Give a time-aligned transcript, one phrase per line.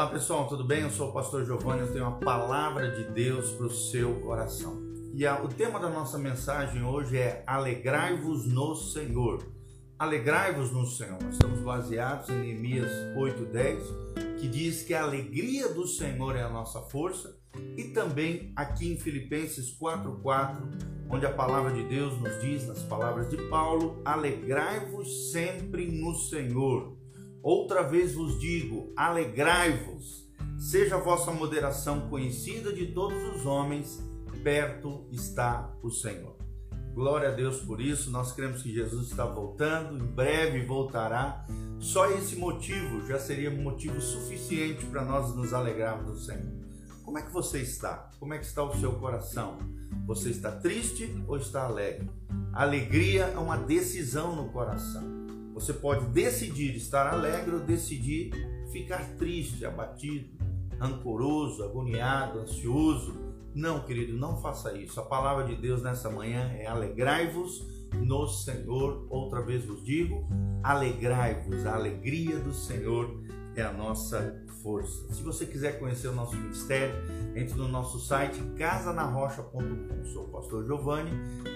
[0.00, 0.80] Olá pessoal, tudo bem?
[0.80, 4.80] Eu sou o pastor Giovanni, eu tenho uma palavra de Deus para o seu coração.
[5.12, 9.46] E a, o tema da nossa mensagem hoje é Alegrai-vos no Senhor.
[9.98, 11.22] Alegrai-vos no Senhor.
[11.22, 16.48] Nós estamos baseados em Neemias 8:10, que diz que a alegria do Senhor é a
[16.48, 17.36] nossa força,
[17.76, 20.66] e também aqui em Filipenses 4:4,
[21.10, 26.99] onde a palavra de Deus nos diz nas palavras de Paulo: Alegrai-vos sempre no Senhor.
[27.42, 34.02] Outra vez vos digo: alegrai-vos, seja a vossa moderação conhecida de todos os homens,
[34.42, 36.36] perto está o Senhor.
[36.92, 41.46] Glória a Deus por isso, nós cremos que Jesus está voltando, em breve voltará.
[41.78, 46.60] Só esse motivo já seria motivo suficiente para nós nos alegrarmos do Senhor.
[47.02, 48.10] Como é que você está?
[48.18, 49.56] Como é que está o seu coração?
[50.06, 52.10] Você está triste ou está alegre?
[52.52, 55.29] Alegria é uma decisão no coração.
[55.60, 58.32] Você pode decidir estar alegre ou decidir
[58.72, 60.26] ficar triste, abatido,
[60.78, 63.14] rancoroso, agoniado, ansioso.
[63.54, 64.98] Não, querido, não faça isso.
[64.98, 69.06] A palavra de Deus nessa manhã é alegrai-vos no Senhor.
[69.10, 70.26] Outra vez vos digo,
[70.62, 71.66] alegrai-vos.
[71.66, 73.22] A alegria do Senhor
[73.54, 75.12] é a nossa força.
[75.12, 76.94] Se você quiser conhecer o nosso ministério,
[77.36, 80.04] entre no nosso site casanarrocha.com.
[80.06, 81.10] Sou o pastor Giovanni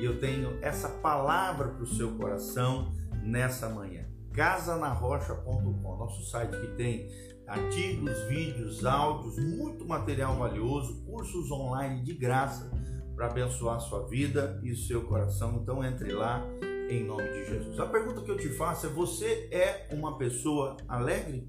[0.00, 4.06] e eu tenho essa palavra para o seu coração nessa manhã.
[4.32, 7.08] Casanarrocha.com, nosso site que tem
[7.46, 12.70] artigos, vídeos, áudios, muito material valioso, cursos online de graça
[13.16, 15.58] para abençoar sua vida e o seu coração.
[15.60, 16.46] Então entre lá
[16.88, 17.78] em nome de Jesus.
[17.78, 21.48] A pergunta que eu te faço é: você é uma pessoa alegre?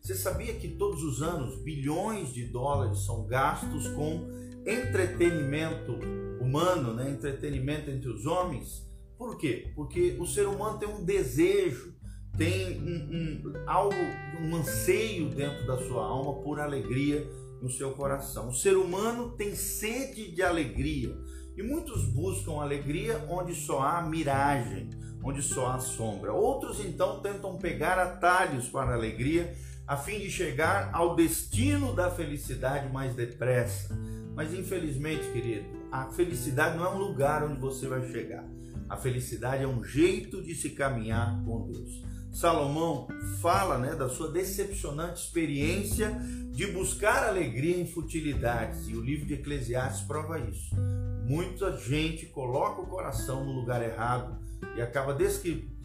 [0.00, 4.28] Você sabia que todos os anos bilhões de dólares são gastos com
[4.66, 5.92] entretenimento
[6.40, 7.10] humano, né?
[7.10, 8.90] entretenimento entre os homens?
[9.22, 9.70] Por quê?
[9.76, 11.94] Porque o ser humano tem um desejo,
[12.36, 13.94] tem um, um, algo,
[14.40, 17.24] um anseio dentro da sua alma por alegria
[17.62, 18.48] no seu coração.
[18.48, 21.16] O ser humano tem sede de alegria
[21.56, 24.90] e muitos buscam alegria onde só há miragem,
[25.22, 26.32] onde só há sombra.
[26.32, 29.54] Outros então tentam pegar atalhos para a alegria
[29.86, 33.96] a fim de chegar ao destino da felicidade mais depressa.
[34.34, 38.44] Mas infelizmente, querido, a felicidade não é um lugar onde você vai chegar.
[38.92, 42.02] A felicidade é um jeito de se caminhar com Deus.
[42.30, 43.08] Salomão
[43.40, 46.10] fala né, da sua decepcionante experiência
[46.50, 50.76] de buscar alegria em futilidades, e o livro de Eclesiastes prova isso.
[51.24, 54.38] Muita gente coloca o coração no lugar errado
[54.76, 55.16] e acaba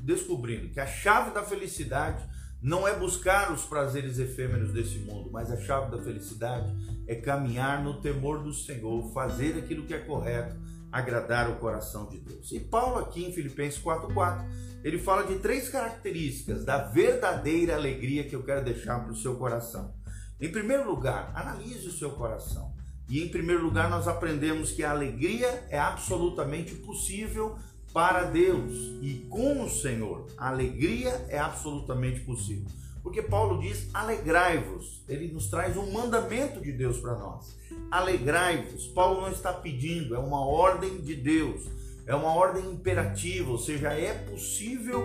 [0.04, 2.28] descobrindo que a chave da felicidade
[2.62, 6.70] não é buscar os prazeres efêmeros desse mundo, mas a chave da felicidade
[7.08, 10.58] é caminhar no temor do Senhor, fazer aquilo que é correto
[10.92, 12.52] agradar o coração de Deus.
[12.52, 14.46] E Paulo aqui em Filipenses 4:4,
[14.84, 19.36] ele fala de três características da verdadeira alegria que eu quero deixar para o seu
[19.36, 19.94] coração.
[20.40, 22.76] Em primeiro lugar, analise o seu coração.
[23.10, 27.58] E em primeiro lugar, nós aprendemos que a alegria é absolutamente possível
[27.94, 30.28] para Deus e com o Senhor.
[30.38, 32.68] A alegria é absolutamente possível.
[33.02, 35.04] Porque Paulo diz: alegrai-vos.
[35.08, 37.58] Ele nos traz um mandamento de Deus para nós.
[37.90, 38.88] Alegrai-vos.
[38.88, 41.66] Paulo não está pedindo, é uma ordem de Deus.
[42.06, 45.04] É uma ordem imperativa, ou seja, é possível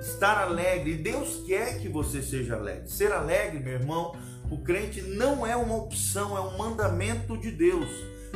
[0.00, 0.96] estar alegre.
[0.96, 2.90] Deus quer que você seja alegre.
[2.90, 4.12] Ser alegre, meu irmão,
[4.50, 7.88] o crente não é uma opção, é um mandamento de Deus.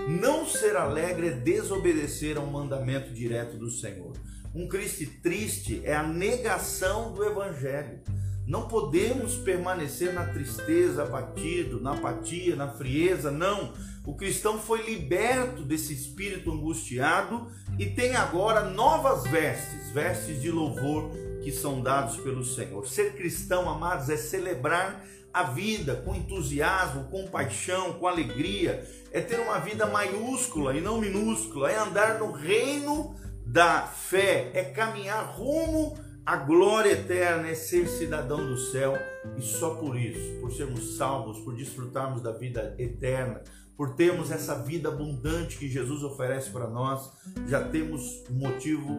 [0.09, 4.13] Não ser alegre é desobedecer a um mandamento direto do Senhor.
[4.55, 8.01] Um Cristo triste é a negação do Evangelho.
[8.47, 13.73] Não podemos permanecer na tristeza, abatido, na apatia, na frieza, não.
[14.07, 21.11] O cristão foi liberto desse espírito angustiado e tem agora novas vestes, vestes de louvor
[21.43, 22.87] que são dados pelo Senhor.
[22.87, 29.41] Ser cristão, amados, é celebrar a vida com entusiasmo, com paixão, com alegria, é ter
[29.41, 33.15] uma vida maiúscula e não minúscula, é andar no reino
[33.45, 38.95] da fé, é caminhar rumo a glória eterna é ser cidadão do céu
[39.39, 43.43] e só por isso, por sermos salvos, por desfrutarmos da vida eterna,
[43.77, 47.13] por termos essa vida abundante que Jesus oferece para nós,
[47.47, 48.97] já temos motivo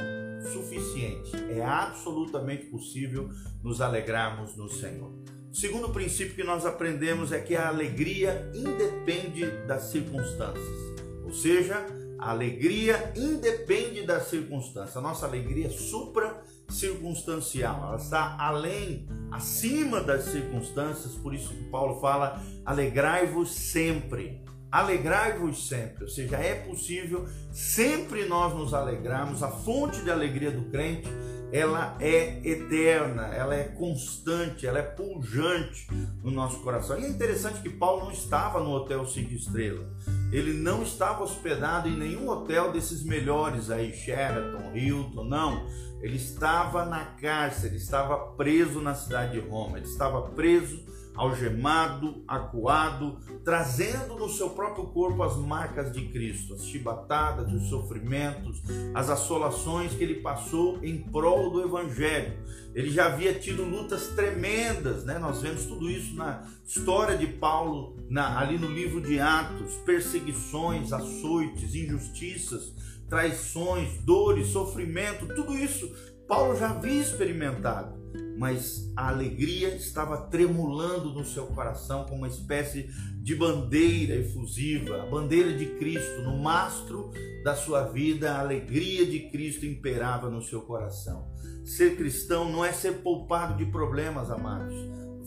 [0.54, 1.32] suficiente.
[1.50, 3.30] É absolutamente possível
[3.62, 5.12] nos alegrarmos no Senhor.
[5.52, 10.78] O segundo princípio que nós aprendemos é que a alegria independe das circunstâncias,
[11.26, 11.86] ou seja,
[12.20, 14.96] a alegria independe das circunstâncias.
[14.98, 16.37] A nossa alegria supra
[16.70, 24.46] circunstancial, ela está além, acima das circunstâncias, por isso que Paulo fala: alegrai-vos sempre.
[24.70, 29.42] Alegrai-vos sempre, ou seja, é possível sempre nós nos alegrarmos.
[29.42, 31.08] A fonte de alegria do crente
[31.52, 35.88] ela é eterna, ela é constante, ela é pujante
[36.24, 37.00] no nosso coração.
[37.00, 39.88] E é interessante que Paulo não estava no hotel cinco estrelas.
[40.32, 45.66] Ele não estava hospedado em nenhum hotel desses melhores aí, Sheraton, Hilton, não.
[46.02, 50.86] Ele estava na cárcere, estava preso na cidade de Roma, ele estava preso
[51.18, 58.62] algemado, acuado, trazendo no seu próprio corpo as marcas de Cristo, as chibatadas, os sofrimentos,
[58.94, 62.38] as assolações que ele passou em prol do Evangelho.
[62.76, 65.18] Ele já havia tido lutas tremendas, né?
[65.18, 70.94] Nós vemos tudo isso na história de Paulo, na, ali no livro de Atos: perseguições,
[70.94, 72.74] açoites, injustiças,
[73.10, 75.92] traições, dores, sofrimento, tudo isso
[76.28, 77.98] Paulo já havia experimentado
[78.38, 82.88] mas a alegria estava tremulando no seu coração como uma espécie
[83.22, 87.10] de bandeira efusiva, a bandeira de Cristo no mastro
[87.44, 91.28] da sua vida, a alegria de Cristo imperava no seu coração.
[91.66, 94.76] Ser cristão não é ser poupado de problemas, amados.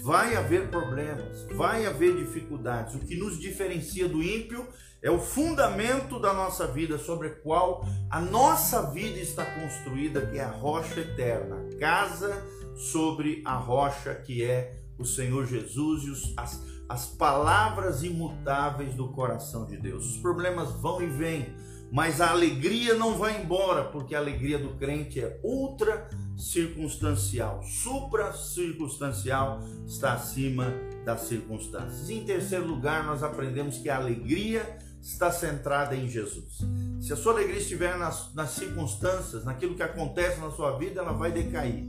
[0.02, 2.94] Vai haver problemas, vai haver dificuldades.
[2.94, 4.70] O que nos diferencia do ímpio é
[5.08, 10.42] o fundamento da nossa vida sobre o qual a nossa vida está construída, que é
[10.42, 12.44] a rocha eterna, a casa
[12.76, 19.08] sobre a rocha que é o Senhor Jesus e os, as, as palavras imutáveis do
[19.12, 20.04] coração de Deus.
[20.04, 21.54] Os problemas vão e vêm,
[21.90, 28.32] mas a alegria não vai embora, porque a alegria do crente é ultra circunstancial, supra
[28.32, 30.72] circunstancial, está acima
[31.04, 32.08] das circunstâncias.
[32.08, 36.58] Em terceiro lugar, nós aprendemos que a alegria está centrada em Jesus.
[37.00, 41.12] Se a sua alegria estiver nas, nas circunstâncias, naquilo que acontece na sua vida, ela
[41.12, 41.84] vai decair.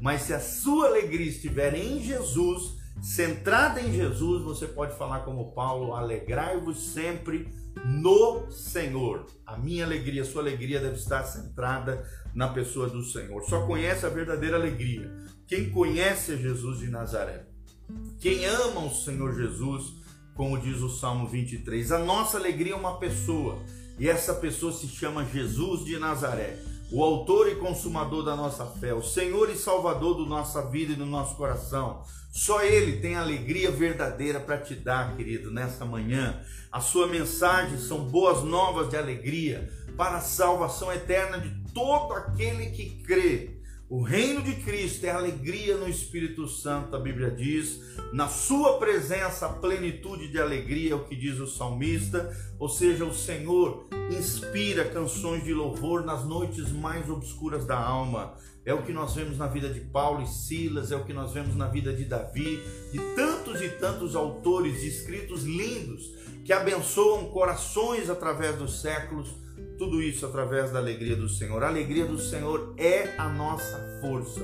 [0.00, 5.52] Mas se a sua alegria estiver em Jesus, centrada em Jesus, você pode falar como
[5.52, 7.48] Paulo: alegrai-vos sempre
[7.84, 9.26] no Senhor.
[9.46, 13.42] A minha alegria, a sua alegria deve estar centrada na pessoa do Senhor.
[13.44, 15.10] Só conhece a verdadeira alegria
[15.46, 17.46] quem conhece Jesus de Nazaré.
[18.18, 19.94] Quem ama o Senhor Jesus,
[20.34, 21.92] como diz o Salmo 23.
[21.92, 23.62] A nossa alegria é uma pessoa,
[23.96, 26.58] e essa pessoa se chama Jesus de Nazaré
[26.90, 30.96] o autor e consumador da nossa fé, o Senhor e Salvador da nossa vida e
[30.96, 32.02] do nosso coração.
[32.30, 36.40] Só Ele tem alegria verdadeira para te dar, querido, nesta manhã.
[36.70, 42.66] A sua mensagem são boas novas de alegria para a salvação eterna de todo aquele
[42.66, 43.55] que crê.
[43.88, 47.80] O reino de Cristo é alegria no Espírito Santo, a Bíblia diz.
[48.12, 52.36] Na sua presença, plenitude de alegria, é o que diz o salmista.
[52.58, 58.34] Ou seja, o Senhor inspira canções de louvor nas noites mais obscuras da alma.
[58.64, 61.32] É o que nós vemos na vida de Paulo e Silas, é o que nós
[61.32, 62.60] vemos na vida de Davi,
[62.90, 66.12] de tantos e tantos autores de escritos lindos
[66.44, 69.45] que abençoam corações através dos séculos
[69.78, 71.62] tudo isso através da alegria do Senhor.
[71.62, 74.40] A alegria do Senhor é a nossa força.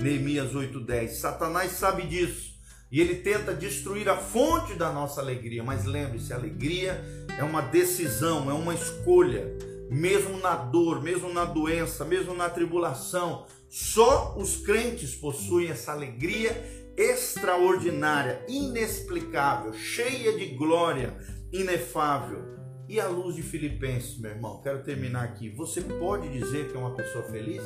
[0.00, 1.20] Neemias 8:10.
[1.20, 2.50] Satanás sabe disso.
[2.90, 7.00] E ele tenta destruir a fonte da nossa alegria, mas lembre-se, a alegria
[7.38, 9.46] é uma decisão, é uma escolha.
[9.88, 16.50] Mesmo na dor, mesmo na doença, mesmo na tribulação, só os crentes possuem essa alegria
[16.96, 21.16] extraordinária, inexplicável, cheia de glória,
[21.52, 22.59] inefável.
[22.90, 25.48] E a luz de Filipenses, meu irmão, quero terminar aqui.
[25.50, 27.62] Você pode dizer que é uma pessoa feliz?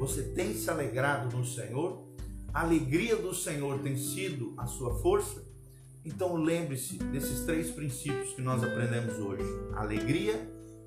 [0.00, 2.04] Você tem se alegrado no Senhor?
[2.52, 5.40] A alegria do Senhor tem sido a sua força?
[6.04, 9.44] Então lembre-se desses três princípios que nós aprendemos hoje.
[9.76, 10.34] Alegria,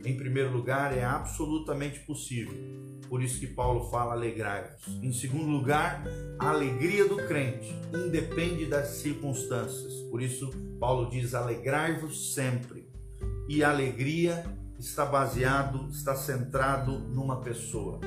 [0.04, 2.54] em primeiro lugar, é absolutamente possível.
[3.08, 4.90] Por isso que Paulo fala alegrai-vos.
[5.02, 6.04] Em segundo lugar,
[6.38, 9.94] a alegria do crente independe das circunstâncias.
[10.12, 12.92] Por isso Paulo diz alegrai-vos sempre
[13.48, 14.46] e a alegria
[14.80, 18.00] está baseado, está centrado numa pessoa.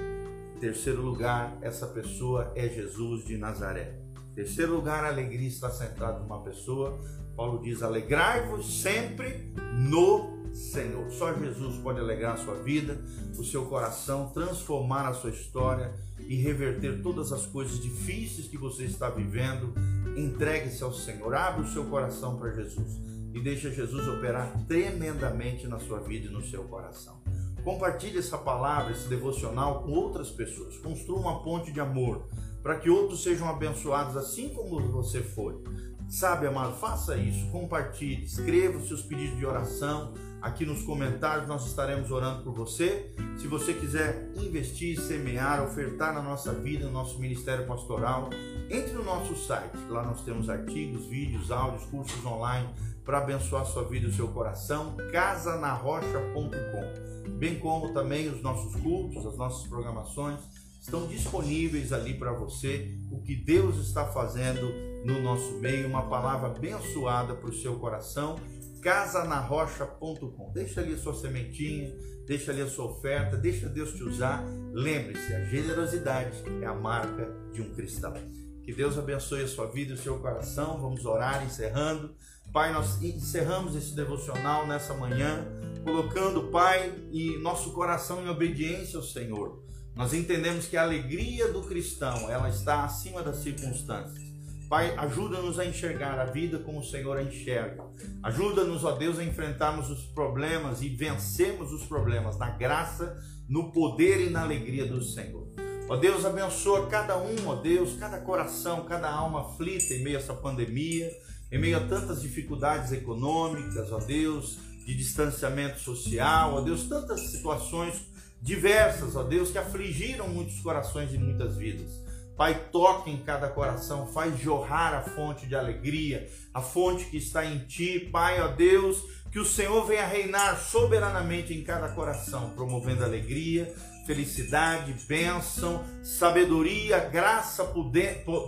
[0.60, 3.98] Terceiro lugar, essa pessoa é Jesus de Nazaré.
[4.34, 6.98] Terceiro lugar, a alegria está centrada numa pessoa.
[7.36, 11.10] Paulo diz: alegrai-vos sempre no Senhor.
[11.10, 12.98] Só Jesus pode alegrar a sua vida,
[13.38, 15.94] o seu coração, transformar a sua história
[16.26, 19.74] e reverter todas as coisas difíceis que você está vivendo.
[20.16, 25.78] Entregue-se ao Senhor, abre o seu coração para Jesus e deixa Jesus operar tremendamente na
[25.78, 27.20] sua vida e no seu coração.
[27.62, 30.78] Compartilhe essa palavra, esse devocional com outras pessoas.
[30.78, 32.26] Construa uma ponte de amor
[32.62, 35.62] para que outros sejam abençoados assim como você foi.
[36.08, 40.14] Sabe, amado, faça isso, compartilhe, escreva os seus pedidos de oração
[40.46, 43.12] aqui nos comentários, nós estaremos orando por você.
[43.36, 48.30] Se você quiser investir, semear, ofertar na nossa vida, no nosso ministério pastoral,
[48.70, 49.76] entre no nosso site.
[49.88, 52.68] Lá nós temos artigos, vídeos, áudios, cursos online
[53.04, 59.26] para abençoar sua vida e o seu coração, casanarrocha.com, bem como também os nossos cultos,
[59.26, 60.38] as nossas programações
[60.80, 64.72] estão disponíveis ali para você o que Deus está fazendo
[65.04, 68.36] no nosso meio, uma palavra abençoada para o seu coração.
[68.82, 70.52] Casanarrocha.com.
[70.52, 71.92] Deixa ali a sua sementinha,
[72.26, 74.44] deixa ali a sua oferta, deixa Deus te usar.
[74.72, 78.14] Lembre-se, a generosidade é a marca de um cristão.
[78.62, 80.80] Que Deus abençoe a sua vida e o seu coração.
[80.80, 82.14] Vamos orar encerrando.
[82.52, 85.46] Pai, nós encerramos esse devocional nessa manhã,
[85.84, 89.62] colocando, Pai, e nosso coração em obediência ao Senhor.
[89.96, 94.26] Nós entendemos que a alegria do cristão, ela está acima das circunstâncias.
[94.68, 97.82] Pai, ajuda-nos a enxergar a vida como o Senhor a enxerga.
[98.22, 103.16] Ajuda-nos, ó Deus, a enfrentarmos os problemas e vencermos os problemas na graça,
[103.48, 105.48] no poder e na alegria do Senhor.
[105.88, 110.20] Ó Deus, abençoa cada um, ó Deus, cada coração, cada alma aflita em meio a
[110.20, 111.10] essa pandemia,
[111.50, 118.14] em meio a tantas dificuldades econômicas, ó Deus, de distanciamento social, ó Deus, tantas situações
[118.40, 122.04] diversas, ó Deus, que afligiram muitos corações e muitas vidas.
[122.36, 127.44] Pai, toque em cada coração, faz jorrar a fonte de alegria, a fonte que está
[127.44, 129.02] em ti, Pai, ó Deus,
[129.32, 133.74] que o Senhor venha reinar soberanamente em cada coração, promovendo alegria,
[134.06, 137.64] felicidade, bênção, sabedoria, graça,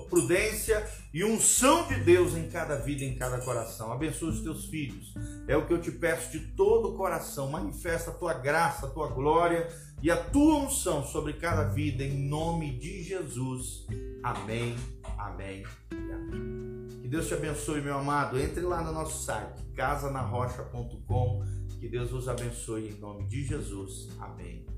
[0.08, 3.92] prudência e unção de Deus em cada vida, em cada coração.
[3.92, 5.12] Abençoa os teus filhos.
[5.48, 7.50] É o que eu te peço de todo o coração.
[7.50, 9.68] Manifesta a tua graça, a tua glória
[10.00, 13.84] e a tua unção sobre cada vida, em nome de Jesus.
[14.22, 14.76] Amém,
[15.18, 16.88] amém e amém.
[17.02, 18.38] Que Deus te abençoe, meu amado.
[18.38, 21.42] Entre lá no nosso site, casanarrocha.com.
[21.80, 24.08] Que Deus vos abençoe em nome de Jesus.
[24.20, 24.77] Amém.